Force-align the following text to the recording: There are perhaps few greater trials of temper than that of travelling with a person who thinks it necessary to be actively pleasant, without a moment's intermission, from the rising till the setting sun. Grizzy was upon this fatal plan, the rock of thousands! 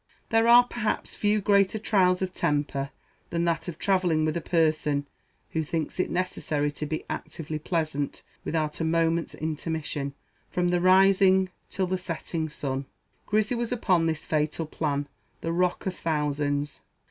There 0.29 0.47
are 0.47 0.63
perhaps 0.63 1.13
few 1.13 1.41
greater 1.41 1.77
trials 1.77 2.23
of 2.23 2.33
temper 2.33 2.89
than 3.29 3.45
that 3.45 3.67
of 3.67 3.77
travelling 3.77 4.25
with 4.25 4.35
a 4.35 4.41
person 4.41 5.05
who 5.51 5.63
thinks 5.63 5.99
it 5.99 6.09
necessary 6.09 6.71
to 6.71 6.87
be 6.87 7.05
actively 7.07 7.59
pleasant, 7.59 8.23
without 8.43 8.79
a 8.79 8.83
moment's 8.83 9.35
intermission, 9.35 10.15
from 10.49 10.69
the 10.69 10.81
rising 10.81 11.49
till 11.69 11.85
the 11.85 11.99
setting 11.99 12.49
sun. 12.49 12.87
Grizzy 13.27 13.53
was 13.53 13.71
upon 13.71 14.07
this 14.07 14.25
fatal 14.25 14.65
plan, 14.65 15.07
the 15.41 15.51
rock 15.53 15.85
of 15.85 15.93
thousands! 15.95 16.81